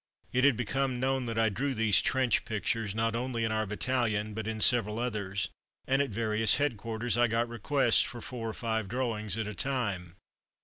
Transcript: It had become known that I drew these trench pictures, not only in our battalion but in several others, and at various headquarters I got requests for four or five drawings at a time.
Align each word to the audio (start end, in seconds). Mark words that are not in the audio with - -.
It 0.33 0.43
had 0.45 0.57
become 0.57 0.99
known 0.99 1.27
that 1.27 1.37
I 1.37 1.49
drew 1.49 1.75
these 1.75 2.01
trench 2.01 2.43
pictures, 2.43 2.95
not 2.95 3.15
only 3.15 3.43
in 3.43 3.51
our 3.51 3.67
battalion 3.67 4.33
but 4.33 4.47
in 4.47 4.59
several 4.59 4.97
others, 4.97 5.49
and 5.85 6.01
at 6.01 6.09
various 6.09 6.55
headquarters 6.55 7.17
I 7.19 7.27
got 7.27 7.47
requests 7.47 8.01
for 8.01 8.19
four 8.19 8.49
or 8.49 8.53
five 8.53 8.87
drawings 8.87 9.37
at 9.37 9.47
a 9.47 9.53
time. 9.53 10.15